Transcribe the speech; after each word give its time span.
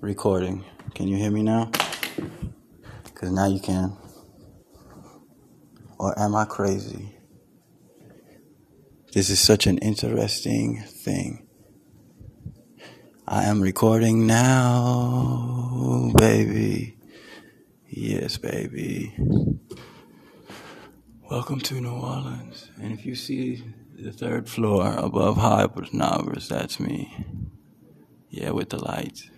recording. 0.00 0.64
Can 0.94 1.08
you 1.08 1.16
hear 1.16 1.30
me 1.30 1.42
now? 1.42 1.70
Because 3.04 3.30
now 3.32 3.46
you 3.46 3.60
can. 3.60 3.96
Or 5.98 6.18
am 6.18 6.34
I 6.34 6.44
crazy? 6.44 7.16
This 9.12 9.30
is 9.30 9.40
such 9.40 9.66
an 9.66 9.78
interesting 9.78 10.82
thing. 10.82 11.46
I 13.26 13.44
am 13.44 13.60
recording 13.60 14.26
now, 14.26 16.12
baby. 16.16 16.98
Yes, 17.88 18.36
baby. 18.36 19.14
Welcome 21.30 21.60
to 21.60 21.80
New 21.80 21.90
Orleans. 21.90 22.70
And 22.80 22.92
if 22.92 23.06
you 23.06 23.14
see 23.14 23.64
the 23.98 24.12
third 24.12 24.48
floor 24.48 24.94
above 24.98 25.38
Harper's 25.38 25.92
Novers, 25.94 26.48
that's 26.48 26.78
me. 26.78 27.26
Yeah, 28.28 28.50
with 28.50 28.68
the 28.68 28.84
lights. 28.84 29.30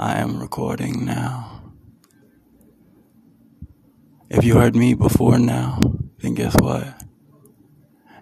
I 0.00 0.18
am 0.20 0.38
recording 0.38 1.04
now. 1.04 1.72
If 4.30 4.44
you 4.44 4.54
heard 4.54 4.76
me 4.76 4.94
before 4.94 5.40
now, 5.40 5.80
then 6.18 6.34
guess 6.34 6.54
what? 6.60 7.02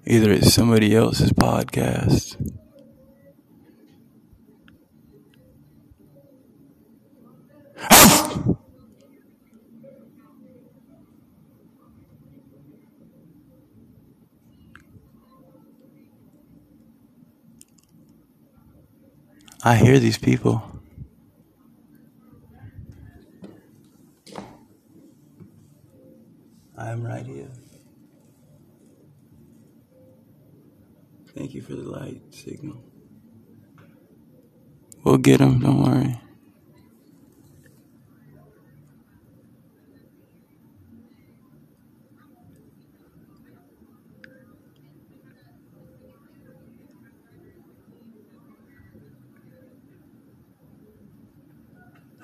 Either 0.07 0.33
it's 0.33 0.55
somebody 0.55 0.97
else's 0.97 1.33
podcast. 1.33 2.37
I 19.63 19.77
hear 19.77 19.99
these 19.99 20.17
people. 20.17 20.76
I 26.87 26.91
am 26.91 27.05
right 27.05 27.27
here. 27.27 27.51
Thank 31.35 31.53
you 31.53 31.61
for 31.61 31.75
the 31.75 31.83
light 31.83 32.23
signal. 32.31 32.81
We'll 35.03 35.19
get 35.19 35.39
them, 35.39 35.59
don't 35.59 35.83
worry. 35.83 36.21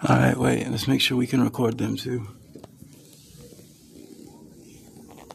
All 0.08 0.16
right, 0.16 0.36
wait, 0.36 0.68
let's 0.68 0.86
make 0.86 1.00
sure 1.00 1.16
we 1.16 1.27
can 1.27 1.42
record 1.42 1.78
them 1.78 1.96
too. 1.96 2.28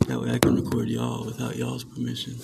That 0.07 0.21
way 0.21 0.31
I 0.31 0.39
can 0.39 0.55
record 0.55 0.87
y'all 0.87 1.25
without 1.25 1.46
y'all's 1.57 1.83
permission. 1.83 2.35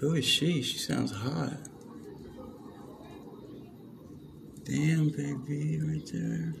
Who 0.00 0.14
is 0.14 0.24
she? 0.24 0.62
She 0.62 0.78
sounds 0.78 1.12
hot. 1.12 1.54
Damn, 4.64 5.08
baby, 5.08 5.80
right 5.82 6.06
there. 6.12 6.54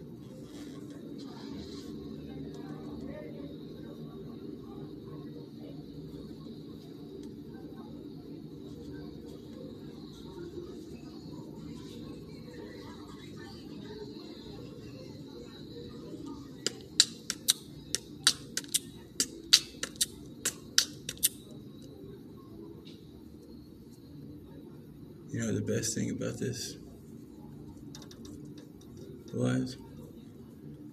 You 25.30 25.40
know 25.40 25.52
the 25.52 25.60
thing 25.94 26.10
about 26.10 26.38
this 26.38 26.76
was 29.32 29.76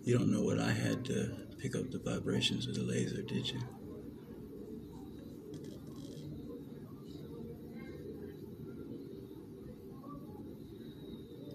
you 0.03 0.17
don't 0.17 0.31
know 0.31 0.43
what 0.43 0.59
I 0.59 0.71
had 0.71 1.03
to 1.05 1.31
pick 1.59 1.75
up 1.75 1.89
the 1.91 1.99
vibrations 1.99 2.67
of 2.67 2.75
the 2.75 2.83
laser, 2.83 3.21
did 3.23 3.49
you? 3.49 3.59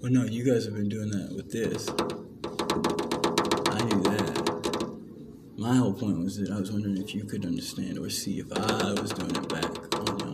Well, 0.02 0.10
no, 0.10 0.24
you 0.24 0.42
guys 0.44 0.64
have 0.64 0.74
been 0.74 0.88
doing 0.88 1.10
that 1.10 1.34
with 1.36 1.52
this. 1.52 1.88
I 3.70 3.84
knew 3.84 4.02
that. 4.02 4.98
My 5.58 5.76
whole 5.76 5.92
point 5.92 6.18
was 6.18 6.38
that 6.38 6.50
I 6.50 6.58
was 6.58 6.72
wondering 6.72 6.96
if 6.96 7.14
you 7.14 7.24
could 7.24 7.44
understand 7.44 7.98
or 7.98 8.08
see 8.08 8.40
if 8.40 8.50
I 8.50 8.92
was 9.00 9.12
doing 9.12 9.36
it 9.36 9.48
back 9.48 9.94
on 9.94 10.18
y'all. 10.20 10.29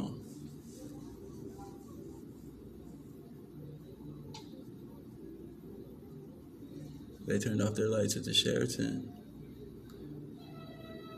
They 7.37 7.51
turned 7.51 7.61
off 7.61 7.75
their 7.75 7.91
lights 7.91 8.17
at 8.17 8.25
the 8.25 8.33
Sheraton. 8.33 9.13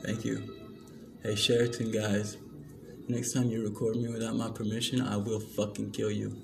Thank 0.03 0.25
you. 0.25 0.43
Hey, 1.23 1.37
Sheraton 1.37 1.93
guys, 1.93 2.37
next 3.07 3.35
time 3.35 3.51
you 3.51 3.63
record 3.63 3.95
me 3.95 4.09
without 4.09 4.35
my 4.35 4.51
permission, 4.51 5.01
I 5.01 5.17
will 5.17 5.39
fucking 5.39 5.93
kill 5.93 6.11
you. 6.11 6.37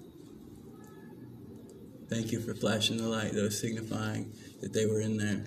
Thank 2.09 2.31
you 2.31 2.39
for 2.39 2.55
flashing 2.55 2.99
the 2.99 3.09
light, 3.09 3.33
though, 3.35 3.49
signifying 3.49 4.33
that 4.61 4.73
they 4.73 4.87
were 4.87 5.01
in 5.01 5.17
there. 5.17 5.47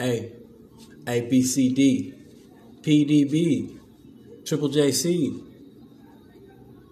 A, 0.00 0.32
A, 1.06 1.28
B, 1.28 1.42
C, 1.42 1.74
D, 1.74 2.14
P, 2.82 3.04
D, 3.04 3.24
B, 3.24 3.78
Triple 4.46 4.70
J, 4.70 4.90
C, 4.90 5.38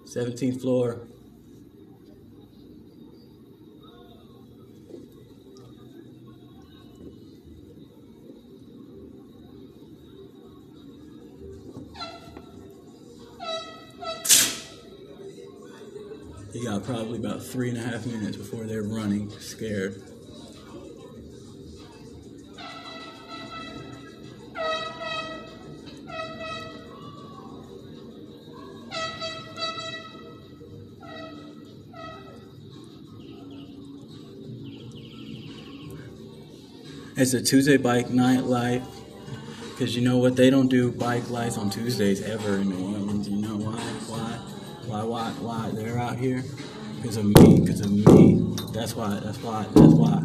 17th 0.05 0.61
floor. 0.61 1.09
Probably 16.85 17.19
about 17.19 17.43
three 17.43 17.69
and 17.69 17.79
a 17.79 17.83
half 17.83 18.07
minutes 18.07 18.37
before 18.37 18.65
they're 18.65 18.83
running, 18.83 19.31
scared. 19.39 20.03
It's 37.15 37.35
a 37.35 37.43
Tuesday 37.43 37.77
bike 37.77 38.11
night 38.11 38.45
life. 38.45 38.83
Because 39.71 39.95
you 39.95 40.03
know 40.03 40.19
what? 40.19 40.37
They 40.37 40.51
don't 40.51 40.69
do 40.69 40.91
bike 40.91 41.31
lights 41.31 41.57
on 41.59 41.71
Tuesdays 41.71 42.23
ever 42.23 42.57
in 42.57 42.71
New 42.71 42.95
Orleans. 42.95 43.29
You 43.29 43.37
know 43.37 43.57
why? 43.57 43.79
Why? 44.09 44.39
Why? 44.87 45.05
Why? 45.05 45.31
Why? 45.31 45.71
They're 45.71 45.99
out 45.99 46.17
here 46.17 46.45
because 47.03 47.17
of 47.17 47.25
me. 47.25 47.59
Because 47.59 47.81
of 47.81 47.91
me. 47.91 48.55
That's 48.73 48.95
why. 48.95 49.19
That's 49.21 49.39
why. 49.43 49.67
That's 49.75 49.93
why. 49.93 50.21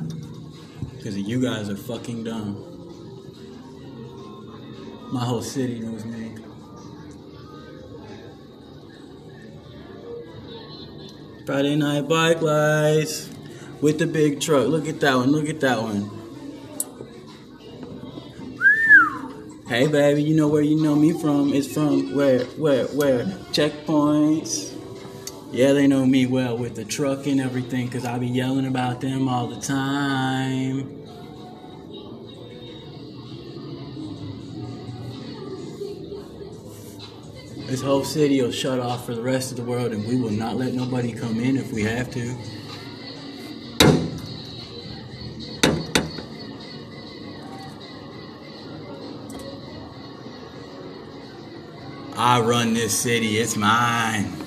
Because 0.95 1.17
you 1.17 1.41
guys 1.41 1.69
are 1.69 1.75
fucking 1.75 2.23
dumb. 2.23 2.63
My 5.11 5.25
whole 5.25 5.41
city 5.41 5.79
knows 5.79 6.05
me. 6.05 6.35
Friday 11.47 11.77
night 11.77 12.07
bike 12.07 12.41
lights 12.41 13.31
with 13.81 13.97
the 13.97 14.05
big 14.05 14.39
truck. 14.39 14.67
Look 14.67 14.87
at 14.87 14.99
that 14.99 15.15
one. 15.15 15.31
Look 15.31 15.49
at 15.49 15.59
that 15.61 15.81
one. 15.81 16.11
Hey 19.67 19.87
baby, 19.87 20.23
you 20.23 20.35
know 20.35 20.47
where 20.47 20.61
you 20.61 20.81
know 20.81 20.95
me 20.95 21.11
from? 21.11 21.53
It's 21.53 21.73
from 21.73 22.15
where, 22.15 22.45
where, 22.45 22.85
where? 22.87 23.25
Checkpoints. 23.51 24.76
Yeah, 25.57 25.73
they 25.73 25.87
know 25.87 26.05
me 26.05 26.27
well 26.27 26.55
with 26.55 26.75
the 26.75 26.85
truck 26.85 27.25
and 27.25 27.41
everything, 27.41 27.89
cause 27.89 28.05
I 28.05 28.19
be 28.19 28.27
yelling 28.27 28.67
about 28.67 29.01
them 29.01 29.27
all 29.27 29.47
the 29.47 29.59
time. 29.59 31.03
This 37.65 37.81
whole 37.81 38.03
city 38.03 38.39
will 38.39 38.51
shut 38.51 38.79
off 38.79 39.07
for 39.07 39.15
the 39.15 39.21
rest 39.23 39.49
of 39.49 39.57
the 39.57 39.63
world, 39.63 39.93
and 39.93 40.07
we 40.07 40.15
will 40.21 40.29
not 40.29 40.57
let 40.57 40.75
nobody 40.75 41.11
come 41.11 41.39
in 41.39 41.57
if 41.57 41.73
we 41.73 41.81
have 41.81 42.11
to. 42.11 42.37
I 52.15 52.41
run 52.41 52.75
this 52.75 52.95
city, 52.95 53.39
it's 53.39 53.55
mine. 53.57 54.46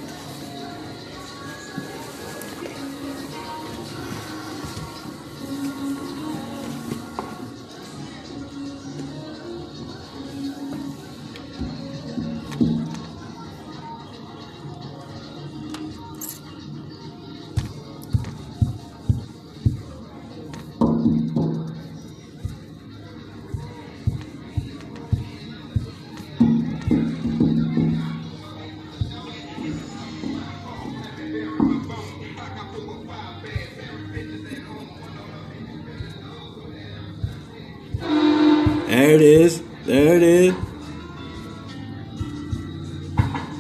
There 39.01 39.15
it 39.15 39.23
is. 39.23 39.63
There 39.87 40.17
it 40.17 40.23
is. 40.23 40.55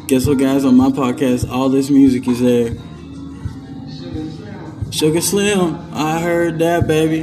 Guess 0.07 0.27
what, 0.27 0.37
guys? 0.37 0.67
On 0.67 0.77
my 0.77 0.91
podcast, 0.91 1.51
all 1.51 1.71
this 1.71 1.89
music 1.89 2.29
is 2.29 2.41
there. 2.41 2.75
Sugar 4.93 5.23
Slim. 5.23 5.79
I 5.95 6.21
heard 6.21 6.59
that, 6.59 6.87
baby. 6.87 7.23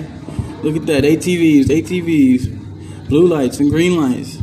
Look 0.64 0.78
at 0.78 0.88
that. 0.88 1.04
ATVs, 1.04 1.66
ATVs. 1.66 3.08
Blue 3.08 3.28
lights 3.28 3.60
and 3.60 3.70
green 3.70 4.02
lights. 4.02 4.42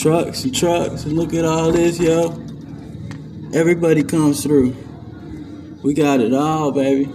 Trucks 0.00 0.44
and 0.44 0.54
trucks. 0.54 1.02
And 1.02 1.14
look 1.14 1.34
at 1.34 1.44
all 1.44 1.72
this, 1.72 1.98
yo. 1.98 2.30
Everybody 3.52 4.04
comes 4.04 4.40
through. 4.44 4.76
We 5.82 5.94
got 5.94 6.20
it 6.20 6.32
all, 6.32 6.70
baby. 6.70 7.12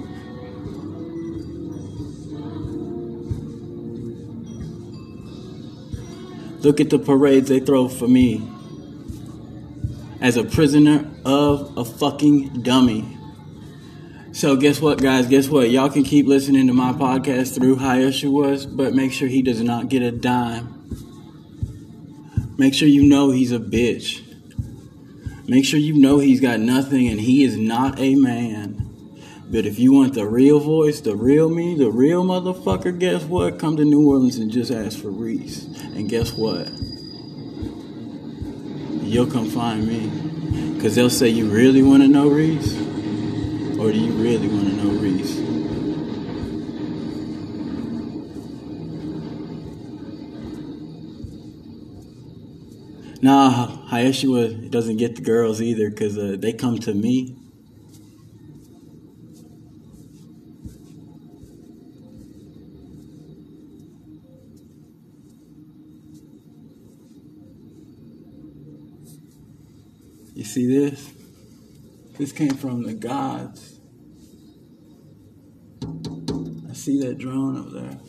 Look 6.61 6.79
at 6.79 6.89
the 6.89 6.99
parades 6.99 7.49
they 7.49 7.59
throw 7.59 7.87
for 7.87 8.07
me 8.07 8.47
as 10.21 10.35
a 10.35 10.43
prisoner 10.43 11.09
of 11.25 11.77
a 11.77 11.85
fucking 11.85 12.61
dummy. 12.61 13.17
So 14.31 14.55
guess 14.55 14.79
what, 14.79 15.01
guys? 15.01 15.27
Guess 15.27 15.49
what? 15.49 15.69
Y'all 15.69 15.89
can 15.89 16.03
keep 16.03 16.25
listening 16.25 16.67
to 16.67 16.73
my 16.73 16.93
podcast 16.93 17.55
through 17.55 17.77
High 17.77 17.99
Hiesha 17.99 18.31
was, 18.31 18.65
but 18.65 18.93
make 18.93 19.11
sure 19.11 19.27
he 19.27 19.41
does 19.41 19.61
not 19.61 19.89
get 19.89 20.01
a 20.01 20.11
dime. 20.11 20.75
Make 22.57 22.73
sure 22.73 22.87
you 22.87 23.03
know 23.03 23.31
he's 23.31 23.53
a 23.53 23.59
bitch. 23.59 24.25
Make 25.47 25.65
sure 25.65 25.79
you 25.79 25.97
know 25.97 26.19
he's 26.19 26.41
got 26.41 26.59
nothing 26.59 27.07
and 27.07 27.19
he 27.19 27.43
is 27.43 27.57
not 27.57 27.99
a 27.99 28.15
man. 28.15 28.85
But 29.49 29.65
if 29.65 29.79
you 29.79 29.93
want 29.93 30.13
the 30.13 30.27
real 30.27 30.59
voice, 30.59 31.01
the 31.01 31.15
real 31.15 31.49
me, 31.49 31.75
the 31.75 31.89
real 31.89 32.23
motherfucker, 32.23 32.99
guess 32.99 33.23
what? 33.23 33.57
Come 33.57 33.77
to 33.77 33.85
New 33.85 34.07
Orleans 34.07 34.37
and 34.37 34.51
just 34.51 34.71
ask 34.71 34.99
for 34.99 35.09
Reese. 35.09 35.68
And 35.95 36.09
guess 36.09 36.33
what? 36.33 36.69
You'll 39.03 39.25
come 39.27 39.49
find 39.49 39.87
me. 39.87 40.07
Because 40.75 40.95
they'll 40.95 41.09
say, 41.09 41.29
You 41.29 41.49
really 41.49 41.81
want 41.81 42.03
to 42.03 42.07
know 42.07 42.27
Reese? 42.29 42.73
Or 43.79 43.91
do 43.91 43.97
you 43.97 44.11
really 44.13 44.47
want 44.47 44.67
to 44.67 44.75
know 44.75 44.91
Reese? 44.99 45.37
Nah, 53.21 53.67
Hayeshua 53.89 54.71
doesn't 54.71 54.97
get 54.97 55.15
the 55.15 55.21
girls 55.21 55.61
either 55.61 55.89
because 55.89 56.17
uh, 56.17 56.37
they 56.39 56.53
come 56.53 56.77
to 56.79 56.93
me. 56.93 57.38
See 70.49 70.65
this? 70.65 71.11
This 72.17 72.31
came 72.31 72.55
from 72.55 72.81
the 72.81 72.93
gods. 72.93 73.79
I 76.67 76.73
see 76.73 76.99
that 77.01 77.19
drone 77.19 77.57
over 77.59 77.81
there. 77.81 77.99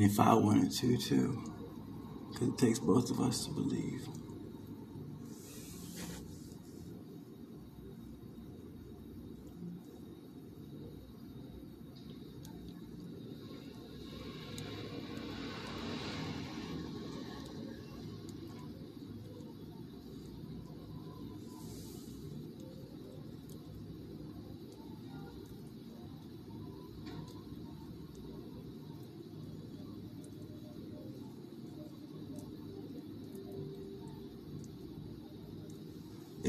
And 0.00 0.10
if 0.10 0.18
I 0.18 0.32
wanted 0.32 0.72
to, 0.72 0.96
too. 0.96 1.44
Because 2.32 2.48
it 2.48 2.56
takes 2.56 2.78
both 2.78 3.10
of 3.10 3.20
us 3.20 3.44
to 3.44 3.52
believe. 3.52 4.08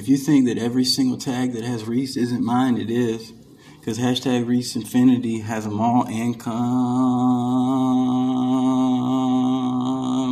If 0.01 0.09
you 0.09 0.17
think 0.17 0.47
that 0.47 0.57
every 0.57 0.83
single 0.83 1.19
tag 1.19 1.53
that 1.53 1.63
has 1.63 1.85
Reese 1.85 2.17
isn't 2.17 2.43
mine, 2.43 2.75
it 2.79 2.89
is. 2.89 3.33
Because 3.79 3.99
hashtag 3.99 4.47
Reese 4.47 4.75
Infinity 4.75 5.41
has 5.41 5.65
them 5.65 5.79
all 5.79 6.07
in 6.07 6.33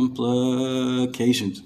complications. 0.08 1.62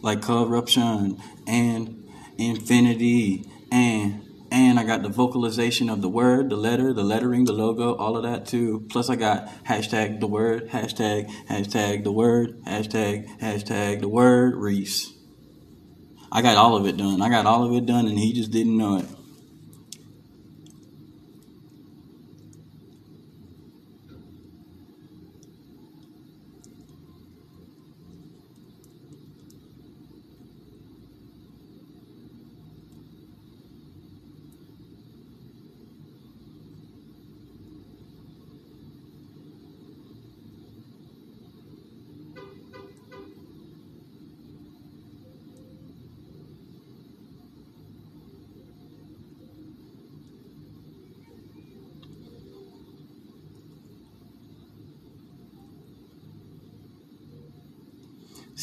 Like 0.00 0.22
corruption 0.22 1.20
and 1.44 2.08
infinity 2.38 3.50
and 3.72 4.22
and 4.52 4.78
I 4.78 4.84
got 4.84 5.02
the 5.02 5.08
vocalization 5.08 5.90
of 5.90 6.00
the 6.00 6.08
word, 6.08 6.50
the 6.50 6.56
letter, 6.56 6.92
the 6.92 7.02
lettering, 7.02 7.46
the 7.46 7.52
logo, 7.52 7.96
all 7.96 8.16
of 8.16 8.22
that 8.22 8.46
too. 8.46 8.86
Plus 8.90 9.10
I 9.10 9.16
got 9.16 9.48
hashtag 9.64 10.20
the 10.20 10.28
word, 10.28 10.68
hashtag, 10.68 11.28
hashtag 11.48 12.04
the 12.04 12.12
word, 12.12 12.62
hashtag, 12.62 13.40
hashtag 13.40 14.02
the 14.02 14.08
word, 14.08 14.54
Reese. 14.54 15.17
I 16.32 16.42
got 16.42 16.56
all 16.56 16.76
of 16.76 16.86
it 16.86 16.96
done. 16.96 17.22
I 17.22 17.30
got 17.30 17.46
all 17.46 17.64
of 17.64 17.72
it 17.74 17.86
done, 17.86 18.06
and 18.06 18.18
he 18.18 18.32
just 18.32 18.50
didn't 18.50 18.76
know 18.76 18.98
it. 18.98 19.06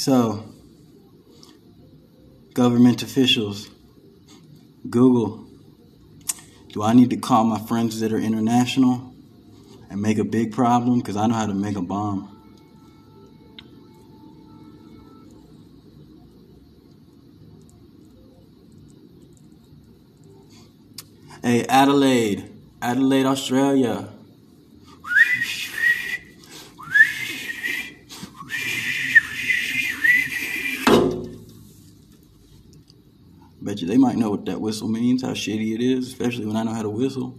So, 0.05 0.45
government 2.53 3.01
officials, 3.01 3.71
Google, 4.87 5.47
do 6.71 6.83
I 6.83 6.93
need 6.93 7.09
to 7.09 7.17
call 7.17 7.43
my 7.43 7.57
friends 7.57 8.01
that 8.01 8.13
are 8.13 8.19
international 8.19 9.15
and 9.89 9.99
make 9.99 10.19
a 10.19 10.23
big 10.23 10.53
problem? 10.53 10.99
Because 10.99 11.17
I 11.17 11.25
know 11.25 11.33
how 11.33 11.47
to 11.47 11.55
make 11.55 11.75
a 11.75 11.81
bomb. 11.81 12.29
Hey, 21.41 21.65
Adelaide, 21.65 22.47
Adelaide, 22.79 23.25
Australia. 23.25 24.14
Bet 33.85 33.91
they 33.91 33.97
might 33.99 34.15
know 34.15 34.31
what 34.31 34.45
that 34.45 34.59
whistle 34.59 34.87
means, 34.87 35.21
how 35.21 35.29
shitty 35.29 35.75
it 35.75 35.81
is, 35.81 36.07
especially 36.07 36.47
when 36.47 36.55
I 36.55 36.63
know 36.63 36.73
how 36.73 36.81
to 36.81 36.89
whistle. 36.89 37.37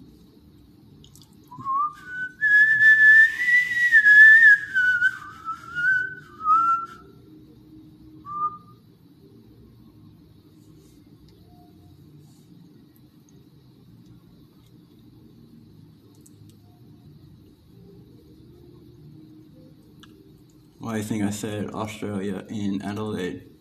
Do 20.81 21.03
you 21.03 21.03
think 21.03 21.25
I 21.25 21.31
said 21.31 21.75
Australia 21.75 22.47
in 22.49 22.81
Adelaide? 22.81 23.55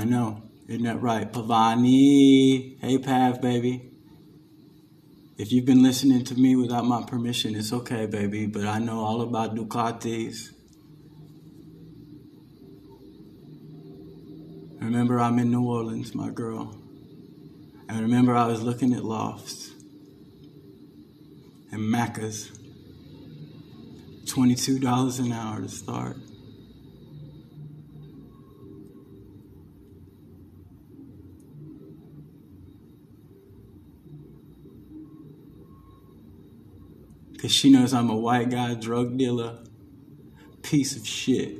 I 0.00 0.04
know. 0.04 0.40
Isn't 0.66 0.84
that 0.84 1.02
right? 1.02 1.30
Pavani. 1.30 2.80
Hey, 2.80 2.96
Pav, 2.96 3.42
baby. 3.42 3.90
If 5.36 5.52
you've 5.52 5.66
been 5.66 5.82
listening 5.82 6.24
to 6.24 6.34
me 6.36 6.56
without 6.56 6.86
my 6.86 7.02
permission, 7.02 7.54
it's 7.54 7.70
okay, 7.70 8.06
baby. 8.06 8.46
But 8.46 8.64
I 8.64 8.78
know 8.78 9.00
all 9.00 9.20
about 9.20 9.54
Ducatis. 9.54 10.54
Remember, 14.80 15.20
I'm 15.20 15.38
in 15.38 15.50
New 15.50 15.64
Orleans, 15.64 16.14
my 16.14 16.30
girl. 16.30 16.74
And 17.90 18.00
remember, 18.00 18.34
I 18.34 18.46
was 18.46 18.62
looking 18.62 18.94
at 18.94 19.04
lofts 19.04 19.72
and 21.72 21.82
Maccas. 21.82 22.56
$22 24.24 25.20
an 25.20 25.32
hour 25.32 25.60
to 25.60 25.68
start. 25.68 26.16
Because 37.40 37.52
she 37.52 37.70
knows 37.70 37.94
I'm 37.94 38.10
a 38.10 38.16
white 38.16 38.50
guy 38.50 38.74
drug 38.74 39.16
dealer, 39.16 39.60
piece 40.60 40.94
of 40.94 41.06
shit. 41.06 41.56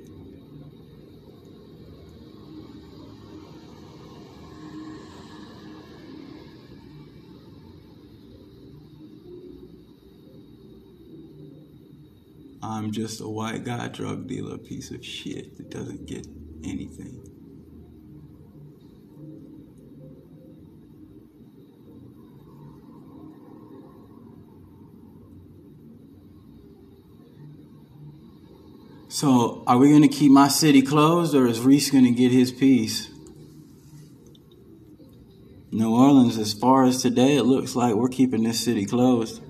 I'm 12.62 12.92
just 12.92 13.22
a 13.22 13.26
white 13.26 13.64
guy 13.64 13.88
drug 13.88 14.26
dealer, 14.26 14.58
piece 14.58 14.90
of 14.90 15.02
shit 15.02 15.56
that 15.56 15.70
doesn't 15.70 16.04
get 16.04 16.26
anything. 16.62 17.39
So, 29.12 29.64
are 29.66 29.76
we 29.76 29.88
going 29.88 30.02
to 30.02 30.08
keep 30.08 30.30
my 30.30 30.46
city 30.46 30.82
closed 30.82 31.34
or 31.34 31.48
is 31.48 31.58
Reese 31.58 31.90
going 31.90 32.04
to 32.04 32.12
get 32.12 32.30
his 32.30 32.52
piece? 32.52 33.10
New 35.72 35.92
Orleans, 35.92 36.38
as 36.38 36.52
far 36.52 36.84
as 36.84 37.02
today, 37.02 37.34
it 37.34 37.42
looks 37.42 37.74
like 37.74 37.96
we're 37.96 38.08
keeping 38.08 38.44
this 38.44 38.60
city 38.60 38.86
closed. 38.86 39.42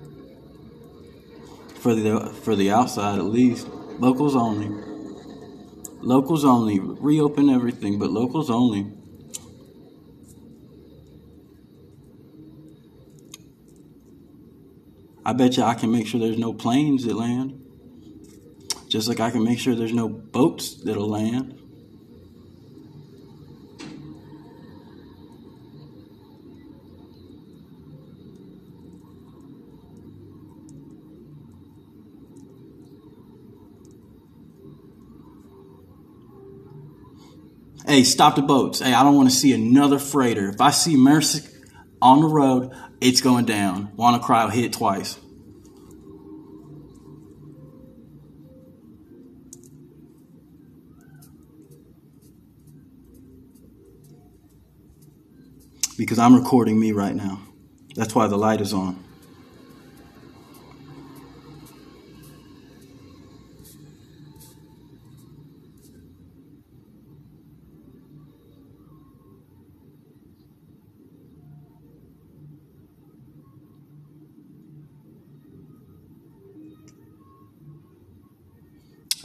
For 1.75 1.93
the 1.93 2.33
for 2.41 2.55
the 2.55 2.71
outside 2.71 3.19
at 3.19 3.25
least. 3.25 3.67
Locals 3.99 4.35
only. 4.35 4.69
Locals 6.01 6.43
only. 6.43 6.79
Reopen 6.79 7.47
everything, 7.47 7.99
but 7.99 8.09
locals 8.09 8.49
only. 8.49 8.91
I 15.23 15.33
bet 15.33 15.55
you 15.55 15.61
I 15.61 15.75
can 15.75 15.91
make 15.91 16.07
sure 16.07 16.19
there's 16.19 16.39
no 16.39 16.51
planes 16.51 17.05
that 17.05 17.15
land. 17.15 17.60
Just 18.91 19.07
like 19.07 19.21
I 19.21 19.31
can 19.31 19.41
make 19.41 19.57
sure 19.57 19.73
there's 19.73 19.93
no 19.93 20.09
boats 20.09 20.73
that'll 20.83 21.07
land. 21.07 21.57
Hey, 37.87 38.03
stop 38.03 38.35
the 38.35 38.41
boats. 38.41 38.81
Hey, 38.81 38.93
I 38.93 39.03
don't 39.03 39.15
want 39.15 39.29
to 39.29 39.35
see 39.35 39.53
another 39.53 39.99
freighter. 39.99 40.49
If 40.49 40.59
I 40.59 40.71
see 40.71 40.97
Maersk 40.97 41.49
on 42.01 42.19
the 42.19 42.27
road, 42.27 42.75
it's 42.99 43.21
going 43.21 43.45
down. 43.45 43.93
WannaCry 43.95 44.43
will 44.43 44.51
hit 44.51 44.73
twice. 44.73 45.17
Because 56.11 56.19
I'm 56.19 56.35
recording 56.35 56.77
me 56.77 56.91
right 56.91 57.15
now. 57.15 57.39
That's 57.95 58.13
why 58.13 58.27
the 58.27 58.35
light 58.35 58.59
is 58.59 58.73
on. 58.73 59.01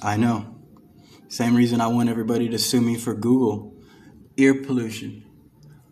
I 0.00 0.16
know. 0.16 0.55
Same 1.26 1.57
reason 1.57 1.81
I 1.81 1.88
want 1.88 2.09
everybody 2.09 2.49
to 2.50 2.61
sue 2.61 2.81
me 2.81 2.95
for 2.95 3.12
Google 3.12 3.75
ear 4.37 4.55
pollution. 4.55 5.25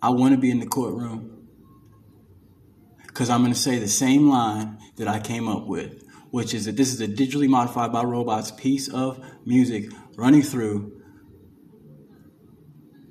I 0.05 0.11
want 0.11 0.35
to 0.35 0.39
be 0.39 0.51
in 0.51 0.61
the 0.61 0.67
courtroom 0.67 1.49
because 3.07 3.31
I'm 3.31 3.41
going 3.41 3.55
to 3.55 3.59
say 3.59 3.79
the 3.79 3.89
same 3.89 4.29
line 4.29 4.77
that 4.97 5.09
I 5.09 5.19
came 5.19 5.49
up 5.49 5.67
with, 5.67 6.05
which 6.31 6.53
is 6.53 6.67
that 6.67 6.77
this 6.77 6.93
is 6.93 7.01
a 7.01 7.09
digitally 7.09 7.49
modified 7.49 7.91
by 7.91 8.05
robots 8.05 8.51
piece 8.51 8.87
of 8.93 9.19
music 9.47 9.91
running 10.19 10.43
through, 10.43 11.01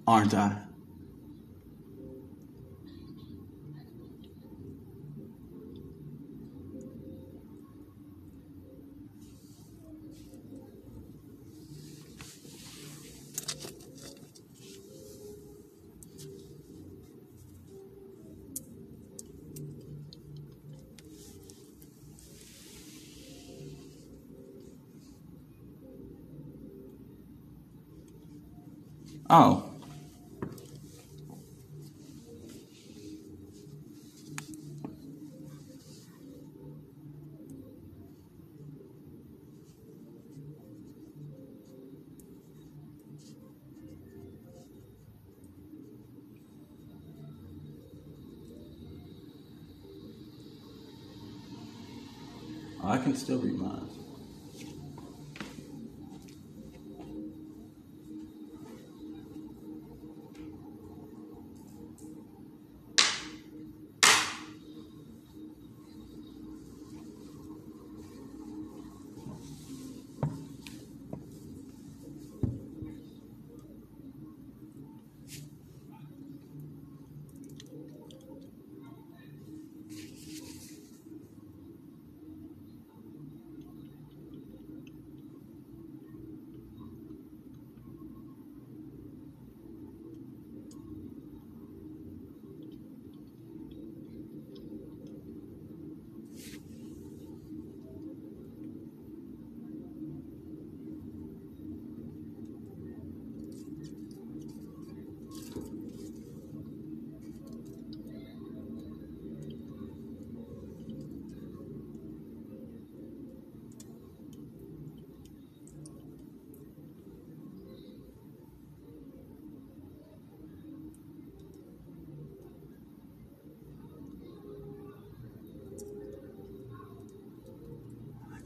aren't 0.05 0.35
I? 0.35 0.62
I 52.93 52.97
can 52.99 53.15
still 53.15 53.39
read 53.39 53.57
mine. 53.57 54.02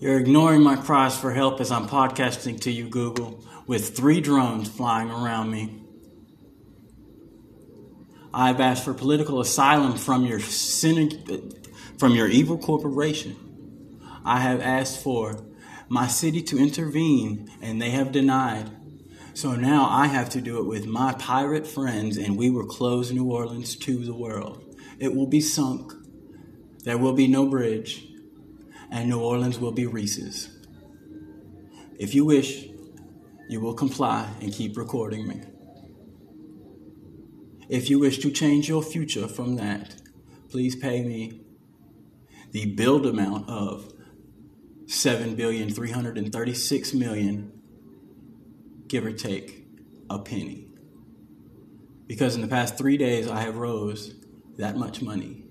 You're 0.07 0.21
ignoring 0.21 0.63
my 0.63 0.77
cries 0.77 1.17
for 1.19 1.33
help 1.33 1.59
as 1.59 1.69
I'm 1.69 1.89
podcasting 1.89 2.61
to 2.61 2.71
you, 2.71 2.87
Google, 2.87 3.43
with 3.67 3.93
three 3.93 4.21
drones 4.21 4.69
flying 4.69 5.11
around 5.11 5.51
me. 5.51 5.81
I've 8.33 8.61
asked 8.61 8.85
for 8.85 8.93
political 8.93 9.41
asylum 9.41 9.97
from 9.97 10.25
your 10.25 10.39
from 10.39 12.15
your 12.15 12.29
evil 12.29 12.57
corporation. 12.57 13.99
I 14.23 14.39
have 14.39 14.61
asked 14.61 15.03
for 15.03 15.43
my 15.89 16.07
city 16.07 16.41
to 16.43 16.57
intervene, 16.57 17.51
and 17.61 17.81
they 17.81 17.89
have 17.89 18.13
denied. 18.13 18.71
So 19.33 19.57
now 19.57 19.89
I 19.89 20.07
have 20.07 20.29
to 20.29 20.39
do 20.39 20.59
it 20.59 20.67
with 20.67 20.85
my 20.85 21.15
pirate 21.15 21.67
friends, 21.67 22.15
and 22.15 22.37
we 22.37 22.49
will 22.49 22.65
close 22.65 23.11
New 23.11 23.29
Orleans 23.29 23.75
to 23.75 24.05
the 24.05 24.15
world. 24.15 24.73
It 24.99 25.13
will 25.13 25.27
be 25.27 25.41
sunk. 25.41 25.91
There 26.85 26.97
will 26.97 27.11
be 27.11 27.27
no 27.27 27.45
bridge, 27.45 28.07
and 28.91 29.09
New 29.09 29.19
Orleans 29.19 29.59
will 29.59 29.71
be 29.71 29.85
Reese's. 29.85 30.49
If 31.99 32.13
you 32.13 32.25
wish, 32.25 32.65
you 33.49 33.59
will 33.61 33.73
comply 33.73 34.29
and 34.41 34.53
keep 34.53 34.77
recording 34.77 35.27
me. 35.27 35.41
If 37.69 37.89
you 37.89 37.99
wish 37.99 38.19
to 38.19 38.31
change 38.31 38.69
your 38.69 38.81
future 38.81 39.27
from 39.27 39.55
that, 39.55 39.95
please 40.49 40.75
pay 40.75 41.03
me 41.03 41.41
the 42.51 42.75
billed 42.75 43.05
amount 43.05 43.49
of 43.49 43.91
seven 44.85 45.35
billion 45.35 45.69
three 45.69 45.91
hundred 45.91 46.17
and 46.17 46.31
thirty-six 46.31 46.93
million, 46.93 47.51
give 48.87 49.05
or 49.05 49.11
take 49.11 49.67
a 50.09 50.19
penny. 50.19 50.67
Because 52.07 52.35
in 52.35 52.41
the 52.41 52.47
past 52.47 52.77
three 52.77 52.95
days 52.95 53.27
I 53.27 53.41
have 53.41 53.57
rose 53.57 54.15
that 54.57 54.77
much 54.77 55.01
money. 55.01 55.43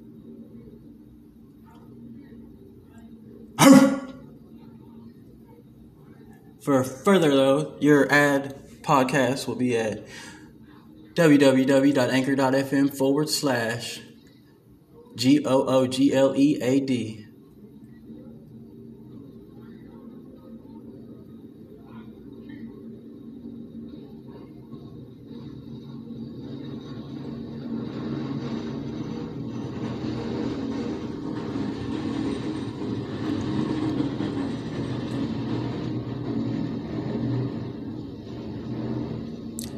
For 6.60 6.82
further 6.82 7.30
though, 7.30 7.76
your 7.80 8.10
ad 8.12 8.82
podcast 8.82 9.46
will 9.46 9.54
be 9.56 9.76
at 9.76 10.06
www.anchor.fm 11.14 12.96
forward 12.96 13.28
slash 13.28 14.00
G 15.14 15.44
O 15.44 15.64
O 15.66 15.86
G 15.86 16.12
L 16.12 16.34
E 16.36 16.58
A 16.60 16.80
D. 16.80 17.25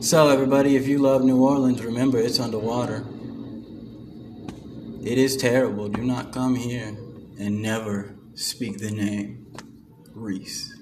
So, 0.09 0.31
everybody, 0.31 0.75
if 0.75 0.89
you 0.89 1.01
love 1.01 1.23
New 1.23 1.45
Orleans, 1.45 1.85
remember 1.85 2.17
it's 2.17 2.41
underwater. 2.41 3.05
It 5.05 5.19
is 5.19 5.37
terrible. 5.37 5.91
Do 5.91 6.03
not 6.03 6.33
come 6.33 6.55
here 6.55 6.97
and 7.39 7.61
never 7.61 8.17
speak 8.33 8.79
the 8.79 8.91
name 8.91 9.53
Reese. 10.15 10.78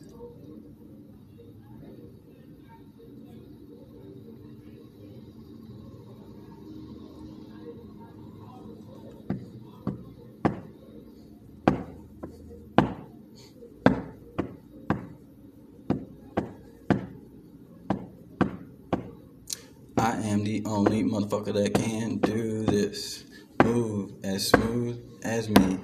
Motherfucker 21.16 21.54
that 21.54 21.72
can 21.72 22.18
do 22.18 22.64
this. 22.64 23.24
Move 23.64 24.12
as 24.22 24.48
smooth 24.48 25.02
as 25.24 25.48
me. 25.48 25.78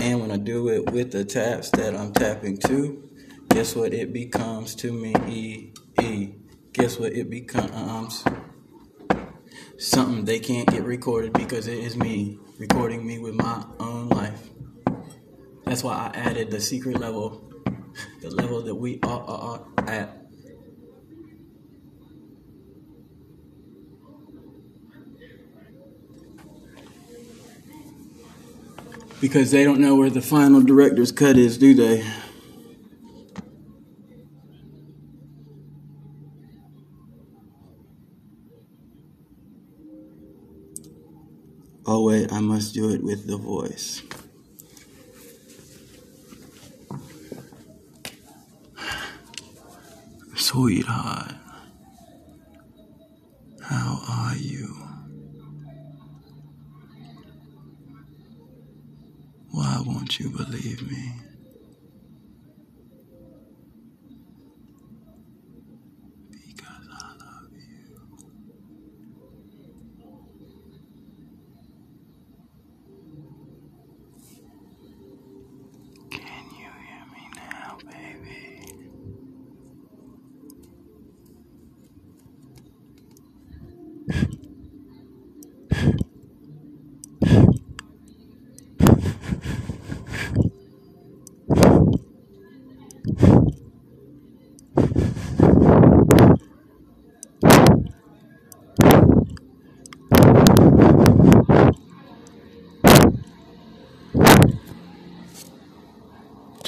And 0.00 0.20
when 0.20 0.30
I 0.32 0.38
do 0.38 0.68
it 0.68 0.90
with 0.90 1.12
the 1.12 1.24
taps 1.24 1.70
that 1.70 1.94
I'm 1.94 2.12
tapping 2.12 2.58
to, 2.66 3.08
guess 3.50 3.76
what 3.76 3.94
it 3.94 4.12
becomes 4.12 4.74
to 4.76 4.92
me? 4.92 5.14
E 5.28 5.72
E. 6.02 6.34
Guess 6.72 6.98
what 6.98 7.12
it 7.12 7.30
becomes? 7.30 8.24
Something 9.78 10.24
they 10.24 10.40
can't 10.40 10.68
get 10.68 10.84
recorded 10.84 11.32
because 11.32 11.66
it 11.66 11.78
is 11.78 11.96
me 11.96 12.38
recording 12.58 13.06
me 13.06 13.18
with 13.18 13.34
my 13.34 13.64
own 13.78 14.08
life. 14.08 14.50
That's 15.64 15.84
why 15.84 16.10
I 16.12 16.18
added 16.18 16.50
the 16.50 16.60
secret 16.60 16.98
level, 16.98 17.52
the 18.20 18.30
level 18.30 18.62
that 18.62 18.74
we 18.74 18.98
are, 19.02 19.22
are, 19.22 19.66
are 19.78 19.88
at. 19.88 20.19
Because 29.20 29.50
they 29.50 29.64
don't 29.64 29.80
know 29.80 29.96
where 29.96 30.08
the 30.08 30.22
final 30.22 30.62
director's 30.62 31.12
cut 31.12 31.36
is, 31.36 31.58
do 31.58 31.74
they? 31.74 32.02
Oh, 41.86 42.04
wait, 42.04 42.32
I 42.32 42.40
must 42.40 42.72
do 42.72 42.88
it 42.90 43.02
with 43.02 43.26
the 43.26 43.36
voice. 43.36 44.02
Sweetheart, 50.36 51.34
how 53.60 54.00
are 54.08 54.36
you? 54.36 54.89
You 60.18 60.30
believe 60.30 60.82
me? 60.90 61.29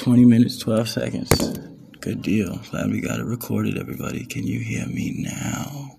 20 0.03 0.25
minutes, 0.25 0.57
12 0.57 0.89
seconds. 0.89 1.57
Good 2.01 2.21
deal. 2.21 2.57
Glad 2.69 2.91
we 2.91 2.99
got 2.99 3.21
it 3.21 3.25
recorded, 3.25 3.77
everybody. 3.77 4.25
Can 4.25 4.45
you 4.45 4.59
hear 4.59 4.85
me 4.85 5.15
now? 5.17 5.95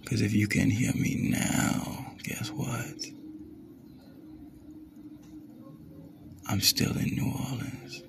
Because 0.00 0.22
if 0.22 0.32
you 0.32 0.46
can 0.46 0.70
hear 0.70 0.92
me 0.94 1.16
now, 1.30 2.14
guess 2.22 2.52
what? 2.52 3.04
I'm 6.46 6.60
still 6.60 6.96
in 6.96 7.16
New 7.16 7.32
Orleans. 7.50 8.04